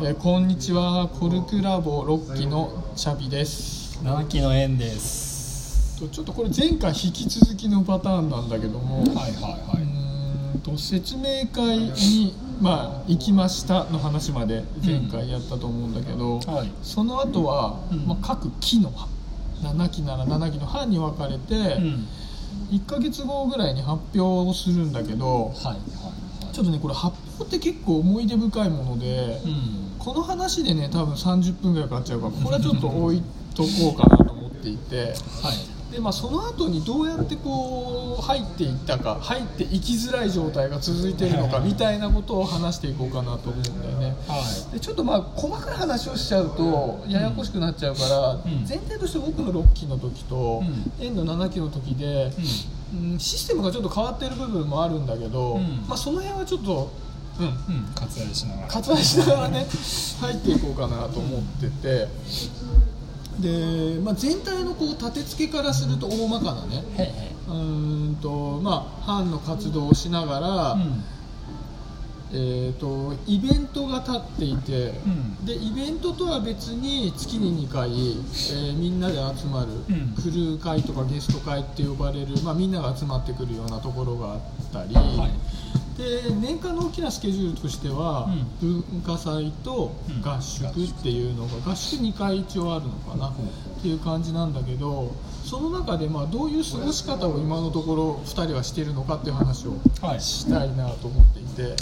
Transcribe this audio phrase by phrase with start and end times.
[0.00, 1.08] えーこんにちは。
[1.08, 4.00] コルクラボ6期のチャビです。
[4.04, 5.98] 七期の縁です。
[5.98, 16.70] とちょっとこれ前回引き続きのパターンなんだけども、はいはいうはーんと説明会に、まあ、行きましたの話まで前回やったと思うんだけど、いはい。
[16.80, 18.06] その後は、うん。
[18.06, 18.92] まあ、各期の
[19.62, 22.06] 7期なら7期の班に分かれて、うん。
[22.70, 25.46] 1ヶ月後ぐらいに発表をするんだけど。
[25.46, 26.54] はいはい。
[26.54, 33.22] ちょっとねこれ発表って結構思い出深いもので、うんこの話でね多分30分ぐらいかかっちゃうからこれはちょっと置い
[33.54, 35.12] とこうかなと思っていて
[35.42, 35.92] はい。
[35.92, 44.16] で、まあ、その後にどうやってこう入っていったか入っていきづらい状態が続いているのかみたいなことを話していこうかなと思うんだよね。
[44.26, 48.64] はでちょっとまあ細かい話をしちゃうとややこしくなっちゃうから、ん。
[48.66, 51.04] 前提として僕の6期の時とうん。
[51.04, 52.34] 円の7期の時で、うん
[53.18, 55.84] システムがちょっと変わってる部分もあるんだけど、うん。
[55.86, 56.90] まあ、その辺はちょっと、
[57.38, 57.86] うん、いうん。
[57.94, 58.68] 割愛しながら。
[58.68, 59.66] 割愛しながらね。
[60.20, 62.08] 入っていこうかなと思ってて。
[63.40, 66.84] で、まあ、全体のこう立て付けからすると大まかなね。
[66.96, 71.04] へへうーんとまあ班の活動をしながら、うん。
[72.30, 75.46] えー、とイベントが立っていて、うん。
[75.46, 80.14] でイベントとは別に月に2回、えーみんなで集まる、うん。
[80.14, 84.40] クルー会とかゲスト会って呼ばれる、まあ、みんなが集まってくるようなところがあっ
[84.72, 85.30] たり、はい
[85.98, 88.28] で年間の大きなスケジュールとしては、
[88.60, 89.92] 文化祭と
[90.24, 93.34] 合宿っていうのが、合宿2回一応あるのかな、
[93.78, 95.12] っていう感じなんだけど
[95.44, 100.20] その中でまあどういう過ごし方を今のところ2人はしているのかっていう話をはい。
[100.20, 101.47] したいなと思っていて。
[101.64, 101.74] はい。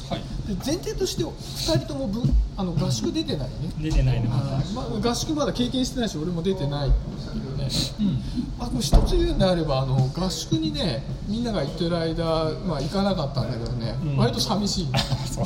[0.48, 2.22] で前提として2人とも分
[2.56, 4.58] あの合宿出てないね、出てないのまだ。
[4.58, 6.96] あ合宿まだ経験してないし俺も出てないんだ
[7.32, 7.68] けどね。
[8.00, 8.22] うん。
[8.58, 12.24] あこれ一つ言うんであればあの合宿にねみんなが行ってる間、
[12.66, 14.16] まあ、行かなかったんだけどね、うん。
[14.16, 14.88] 割と寂しい
[15.32, 15.42] そ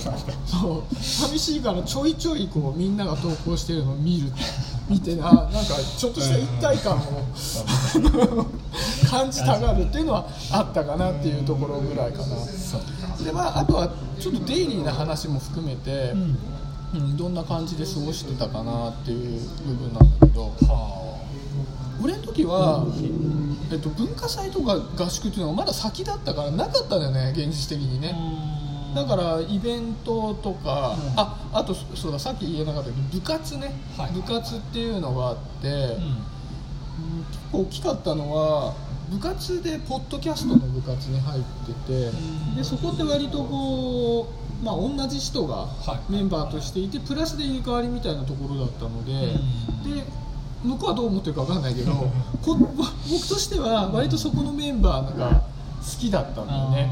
[0.90, 4.32] う寂しいからちょいちょいこうみんなが投稿してるのを見る。
[4.88, 7.00] 見てあなんかちょっとした一体感を
[9.10, 12.36] 感じたがるっていうのはあったかなっていうところぐらいかな。
[13.24, 16.38] でまあ、あとはちょっとデイリーな話も含めて、うん。
[16.92, 21.20] うん、どんな感じで過ごしてたかなっていう部分なんだけどは
[22.02, 22.84] 俺の時は、
[23.70, 31.20] えっと、文化祭とか合宿っていうのがまだ先だったからなかったんだよね現実的にあねだからイベントとか、うん。
[31.20, 34.12] ああとそうださっき言えなかったけど部活ね、はい。
[34.12, 35.72] 部活っていうのがあって、うん。
[35.72, 36.30] うん
[37.30, 38.74] 結構大きかったのは
[39.10, 42.10] 部活でポッドキャストの部活に入ってて、
[42.52, 42.56] ん。
[42.56, 44.28] でそこって割とこ
[44.62, 46.12] う、まあ、同じ人がはい。
[46.12, 49.94] メンバーとしていてプラスで入れ替わりみたいなところだったので、うん。
[49.94, 50.04] で
[50.62, 51.92] 向こうはどう思ってるか分かんないけど
[52.42, 55.42] こ僕としては割とそこのメンバーが
[55.80, 56.90] 好きだったんだよね。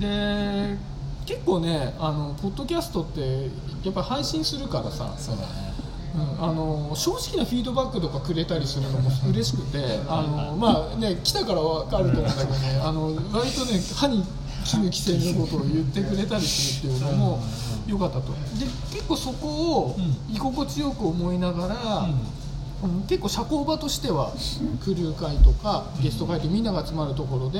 [0.00, 0.78] で
[1.26, 3.50] 結構ねあのポッドキャストって
[3.84, 5.71] やっぱり配信するからさそうだね
[6.14, 6.44] うん。
[6.44, 14.24] あの正直なフィードバックとかくれたりするのも嬉しくてあの、まあね、来たから分かると思うんだけどねあの割とね歯に
[14.64, 17.40] 衣着せぬことを言ってくれたりするっていうのも
[17.86, 18.32] 良かったと。
[18.32, 19.48] で結構そこ
[19.86, 20.34] をうん。
[20.34, 22.08] 居心地よく思いながら、
[22.84, 23.02] うん。
[23.06, 24.32] 結構社交場としては
[24.84, 27.58] クルー会とかゲスト会ってみんなが集まるところで、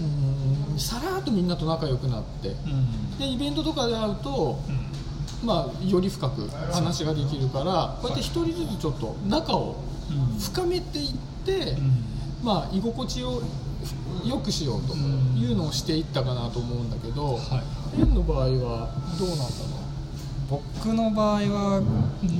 [0.00, 0.78] うん。
[0.78, 2.48] さらっとみんなと仲良くなって
[3.18, 4.83] でイベントとかで会うと、うん
[5.42, 9.76] まあ、より深く話ができるからこうやって一人ずつちょっと仲を
[10.10, 10.38] うん。
[10.38, 11.14] 深めていっ
[11.44, 12.04] て、うん。
[12.42, 13.42] まあ、居心地を
[14.24, 17.62] 良くしようというのをしていったかなと思うんだけど、は
[17.96, 18.00] い。
[18.00, 19.84] 円の場合はどうなんだろ
[20.50, 21.82] 僕の場合は、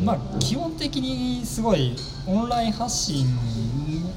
[0.05, 3.27] まあ、基本的にすごいオンライン発信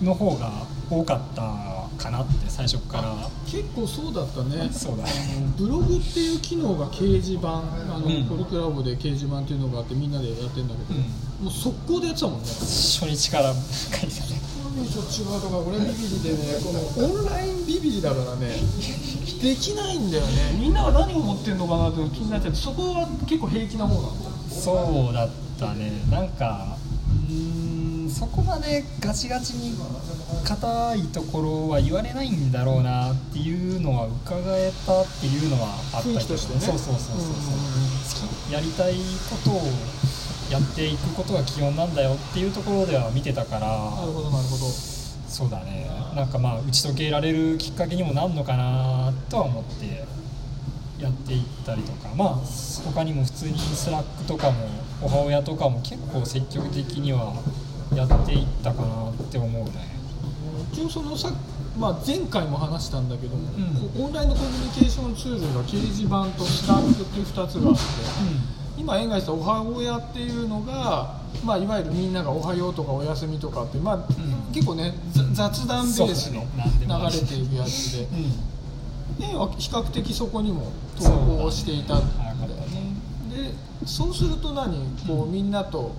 [0.02, 0.52] の方が
[0.90, 3.12] 多かったかなって最初から。
[3.12, 3.16] う
[3.50, 4.70] 結構そうだったね。
[4.72, 5.04] そうだ。
[5.04, 5.12] ね
[5.58, 7.62] ブログっていう機能が掲示板あ
[8.00, 8.26] の、うん。
[8.26, 11.00] コルクラボで掲示板っていうのがあってみんなでやってるんだけど、
[11.42, 12.48] もう速攻でやってたもんね。
[12.48, 16.80] 初日から書いてたねちょっと違うとか俺ビビリでねこの
[17.18, 18.54] オンラインビビリだからね
[19.42, 20.58] できないんだよね。
[20.60, 25.30] みんなは何を持ってるのかなって気になっちゃってそこは結構平気な方なんだそうだっ
[25.60, 25.92] たね。
[26.12, 26.78] なんか
[27.28, 27.67] うーん
[28.18, 29.78] そこまでガチガチに
[30.44, 36.16] 硬いところは言われないんだろうなっていうのは伺えたっていうのはあったけど。
[36.16, 36.60] 雰囲気としてね。
[36.60, 37.22] そうそうそうそう。
[37.22, 38.96] そうやりたい
[39.30, 39.62] ことを
[40.52, 43.68] やっていくことが基本なんだよっていうところでは見てたから。
[43.68, 44.66] なるほどなるほど。
[45.28, 45.88] そうだね。
[46.16, 50.08] なんかまあ打ち解けられるきっかけにもなるのかなとは思って。
[50.98, 52.10] やっていったりとか。
[52.16, 52.36] まあ
[52.84, 54.68] 他にも普通にスラックとかも
[55.00, 57.36] 母親とかも結構積極的には
[57.98, 59.98] やっていったかなって思うね。
[60.72, 61.32] 一応そのさ、
[61.78, 64.04] まあ、前回も話したんだけども、ん。
[64.06, 67.82] オンラインのコミュニケーションツールが掲示板とスラックっていう2つがあって
[68.78, 74.00] 今円がしたおは親っていうのが、まあ、いわゆるみんなが「おはよう」とか「おやすみ」とかって、まあ、
[74.54, 74.94] 結構ね
[75.34, 76.46] 雑談ベースの
[76.82, 78.08] 流れているやつで、
[79.22, 82.94] 円は比較的そこにも投稿していたんだよね。
[83.34, 84.78] でそうすると何？
[85.08, 85.96] こうみんなと、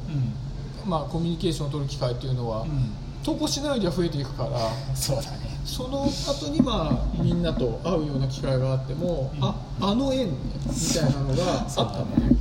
[0.88, 2.66] まあ、コミュニケーションを取る機会っていうのは、
[3.22, 4.50] 投稿しないよりは増えていくから
[4.94, 5.48] そうだね。
[5.64, 10.34] その後にまあみんなと会うような機会があっても、うん、ああの縁み
[10.94, 11.82] たいなのがあった
[12.20, 12.36] ね。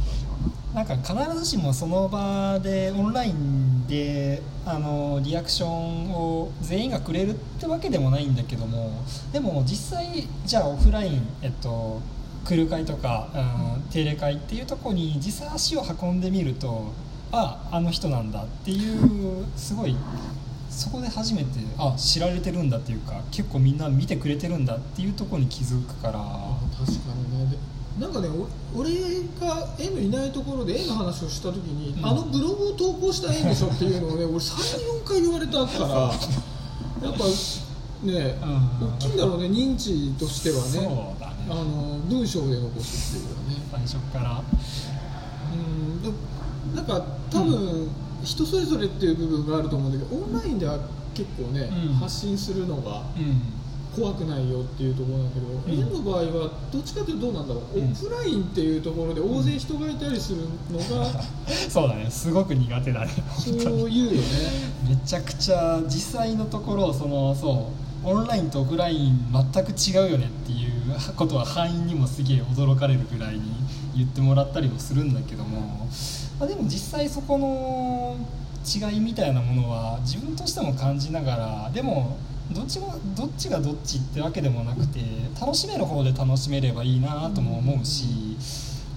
[0.73, 8.91] なんか必ずしもその場でオンラインであのリアクションを全員がくれるってわけでもないんだけども
[9.33, 11.99] でも実際じゃあオフライン、えっと、
[12.45, 16.91] クルー会とか、うん、定例会っていうとこに実際足を運んでみると
[17.31, 19.95] ああの人なんだっていうすごい
[20.69, 21.47] そこで初めて
[21.77, 26.19] あ知られてるんだっていうか結構みんな見てくれてるんだっていうところに気づくから。
[26.77, 27.57] 確かにね。
[27.99, 28.29] なんかね
[28.75, 28.91] 俺
[29.41, 37.23] が縁のいないところで縁の話をした時に、うん、あのブログを投稿した縁でしょっていうのをね 俺34回言われたからやっぱ
[38.03, 38.37] ね、
[38.81, 41.15] うん、大きいんだろうね認知としてはね、ね、
[41.49, 43.57] あの文章で残すっていうかね。
[43.71, 44.43] 最初から。
[45.53, 46.09] うんで
[46.77, 47.89] なんか多分、うん
[48.23, 50.79] 人それぞれっていう部分があると思うんだけどオンラインでは
[51.13, 53.03] 結構ね、うん、発信するのが
[53.95, 60.41] 怖くないよっていうところなんだけど、うん、の場合はどっちかというとどうなんだろう、うん、オフラインっていうところで大勢人がいたりする
[60.71, 61.05] のが、
[61.69, 62.07] そうだね。
[62.09, 63.11] すごく苦手だね。
[63.37, 63.55] そう
[63.89, 64.17] いうよね。
[64.89, 67.71] めちゃくちゃ実際のところそのそ
[68.05, 73.41] うオンラインとオフライン全く違うよねっていうことは範囲にもすげえ驚かれるぐらいに
[73.95, 75.87] 言ってもらったりもするんだけども
[76.39, 78.17] まあ、でも実際そこの
[78.65, 82.17] 違いみたいなものは自分としても感じながらでも
[82.51, 84.99] どっちもどっちがどっちってわけでもなくて
[85.39, 88.37] 楽しめる方で楽しめればいいなとも思うし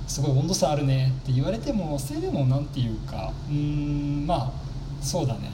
[0.07, 4.71] すごい温度差あるねって言われてもそれでも何て言うかうんまあ
[5.03, 5.51] そうだね。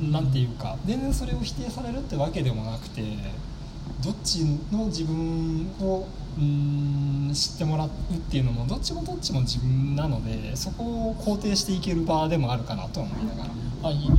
[0.00, 0.76] 何て言うか。
[0.86, 3.02] 全然それを否定されるってわけでもなくて
[4.02, 6.06] どっちの自分を
[6.38, 7.90] うん知ってもらうっ
[8.30, 13.50] ていうのもどっちもどっちも自分なのでそこを肯定していける場でもあるかなと思いながら。
[13.82, 14.16] あいいね。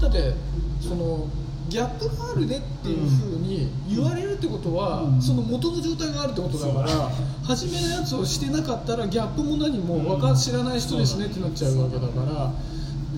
[0.00, 0.32] だって
[0.80, 1.28] その
[1.68, 7.10] ギャップがあるねっていうふうに言われるってことは、うん、その元の状態があるってことだから、
[7.44, 12.52] 初めのやつをしてなかったらギャップも何も分か知らない人ですねってなっちゃうわけだから、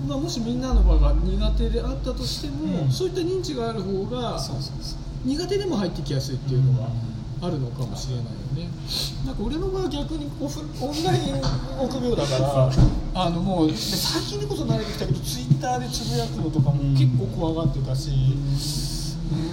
[0.07, 4.37] まあ、もしみんなの場が苦手であったとしても、うん、そういった認知がある方が
[5.25, 6.89] 苦手でも入ってきやすいっていうのが
[7.41, 8.69] あるのかもしれないよね。
[9.25, 11.41] なんか俺の場合は逆にオフオンライン
[11.79, 12.71] 臆病だから
[13.15, 18.53] あのもう最近でこそ慣れてきたけどツイッターでつぶやくのとかも結構怖がってたし、うん、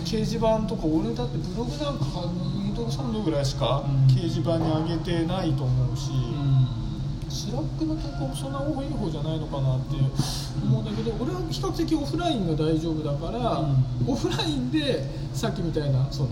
[0.03, 6.11] 掲示板とか俺だってブログなんか2度3度ぐらいしか掲示板に上げてないと思うし。
[7.31, 9.97] スラックの投稿もそんな多い方じゃないのかなって
[10.63, 13.71] 思うんだけど俺は比較的オフラインが大丈夫だから、
[14.07, 16.31] オフラインでさっきみたいなその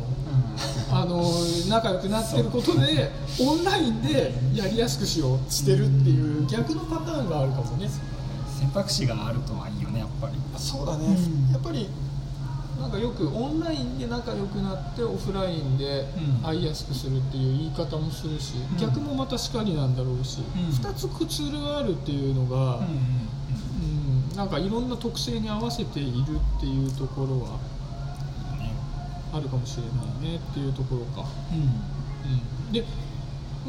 [0.90, 1.22] あの
[1.68, 3.10] 仲良くなってることで
[3.40, 7.88] オンラインでやりやすくしようしてるっていう逆のパターンがあるかもね。
[8.58, 10.34] 選択肢があるとはいいよねやっぱり。
[10.58, 11.88] そうだね、うん、やっぱり
[12.80, 16.06] なんかよくオンラインで仲良くなってオフラインで
[16.42, 27.58] 会いやすくするっていう言い方もするし、うん、逆もまたしかりなんだろうし、うん、2つツールがあるっていうのが、うん、なんかいろんな特性に合わせているっていうところは
[29.32, 29.82] あるかもしれ
[30.22, 31.58] ないねっていうところか、うん。
[32.66, 32.84] うん、で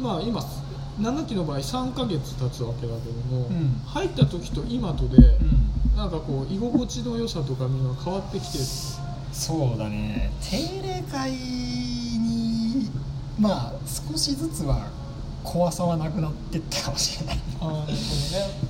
[0.00, 0.40] まあ今
[1.00, 8.64] 7期の場合3ヶ月経つわけだけども、うん、入った時と今とで、うん、なんかこう居心地の良さとかみんな変わってきてる
[9.40, 10.30] そうだね。
[10.42, 12.90] 定例会に
[13.38, 14.86] まあ少しずつは
[15.42, 17.38] 怖さはなくなってったかもしれない。
[17.58, 17.94] ああなるほどね。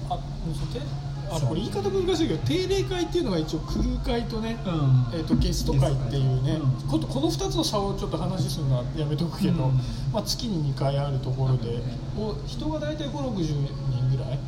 [0.09, 9.75] ああこれ言い方難しいけど定例会っていうのが一応クルー会とね、うん、えーと、ゲスト会っていうね、うん、ここの2つの差をちょっと話するのはやめとくけど、うん、
[10.13, 11.79] まあ、月に2回あるところで、
[12.19, 14.39] お人が大体560人ぐらい、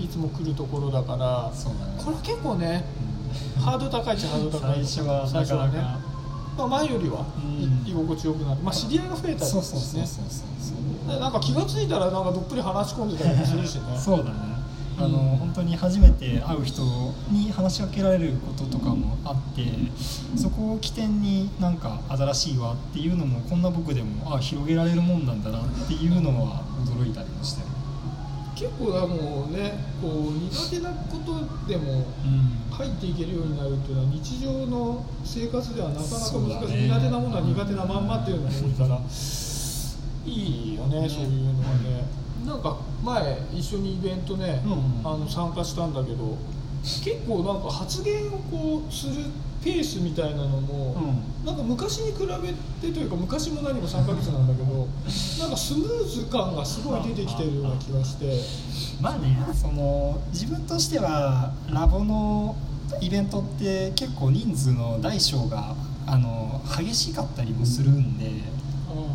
[0.00, 2.84] いつも来るところだから、ね、これ結構ね、
[3.60, 4.84] ハード高いっちゃハード高い。
[4.84, 6.14] 最初は最初はね
[6.56, 7.26] まあ、前よりは
[7.84, 11.18] 居心地よくなって、まあ、知り合いが増えたりですね。
[11.18, 13.82] なんか気が付いたらなんかどっぷり話し込んでたりするしね。
[13.98, 14.54] そうだね。
[14.96, 16.82] あの本当に初めて会う人
[17.30, 19.64] に話しかけられることとかもあって
[20.36, 27.62] そこを起点になんか新しいわっていうのもこんな僕でもあ広げられるもんなんだなっていうのは驚いたりもして
[28.54, 32.06] 結構だもうねこう苦手なことでも
[32.70, 39.00] 入っていけるようになるっていうのは日常の生活ではなかなか難しい、ね、苦手なものは苦手なまんまっていうのが多いから
[40.26, 42.04] いいよね、そういうのはね。
[42.46, 45.06] なんか前一緒にイベントね、うん。
[45.06, 46.36] あの参加したんだけど
[46.84, 49.24] 結構なんか発言をこうする
[49.64, 50.94] ペースみたいなのも、
[51.42, 54.86] うなんか昔に比べてというか昔も何も3ヶ月なんだけど
[55.40, 58.74] なんかスムーズ感がすごい出てきてるような気がして。
[59.00, 62.54] まあねその自分としてはラボの
[63.00, 65.74] イベントって結構人数の大小が
[66.06, 68.30] あの激しかったりもするんで、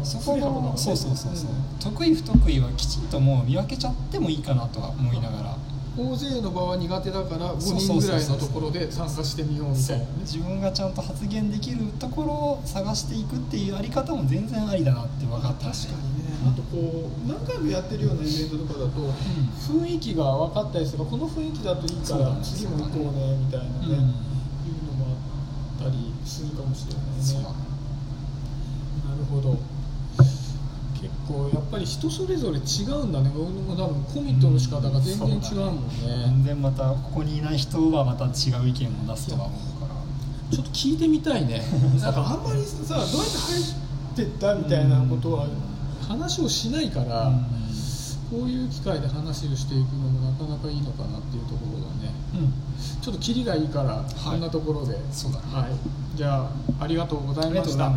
[0.03, 1.49] そこのそうそうそうそう、
[1.79, 5.57] 得意不得意はきちんともう見分けちゃってもいいかなとは思いながら。
[5.97, 10.11] 大勢の場は苦手だから5人ぐらいのところで参加してみようみたいなね。
[10.21, 16.29] 自分がちゃんと発言できるところを探していくっていうあり方も全然ありだなって分かった確かにね。
[16.47, 19.13] あとこう何回もやってるようなイベントとかだと、
[19.59, 23.91] 雰囲気が分かったりするこの雰囲気だといいから次も行こうねみたいなね、うん。
[23.91, 23.99] いうの
[24.93, 25.17] も
[25.79, 27.43] あったりするかもしれないね。
[29.03, 29.57] なるほど
[31.01, 33.31] 結構やっぱり人それぞれ違うんだね。
[33.33, 38.27] 僕も多分コミットの仕方が全然違うもんね,、全然またここにいない人はまた違
[38.61, 39.99] う意見を出すとは思うから。
[40.51, 41.63] ちょっと聞いてみたいね。
[42.01, 43.65] なんかあんまりさどうやって入っ
[44.15, 45.47] てったみたいなことは
[46.05, 47.31] 話をしないから、
[48.29, 52.13] こういう機会で話をしていくのもなかなかいいのかなっていうところがね。
[52.33, 52.53] うん、
[53.01, 55.45] ちょっとキリがいいから、こんなところで、そうだね。
[55.51, 57.89] はい、じゃあありがとうございました